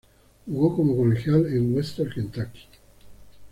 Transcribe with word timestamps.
Jugo 0.47 0.75
como 0.75 0.97
colegial 0.97 1.45
en 1.55 1.75
Western 1.75 2.09
Kentucky. 2.09 2.63